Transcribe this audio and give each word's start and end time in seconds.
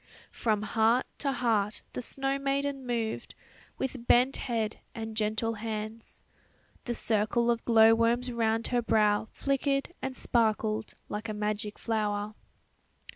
From 0.31 0.63
heart 0.63 1.05
to 1.19 1.31
heart 1.31 1.83
the 1.93 2.01
snow 2.01 2.39
maiden 2.39 2.87
moved, 2.87 3.35
with 3.77 4.07
bent 4.07 4.37
head 4.37 4.79
and 4.95 5.15
gentle 5.15 5.53
hands. 5.53 6.23
The 6.85 6.95
circle 6.95 7.51
of 7.51 7.63
glow 7.65 7.93
worms 7.93 8.31
round 8.31 8.65
her 8.69 8.81
brow 8.81 9.27
flickered 9.31 9.93
and 10.01 10.17
sparkled 10.17 10.95
like 11.07 11.29
a 11.29 11.35
magic 11.35 11.77
flower. 11.77 12.33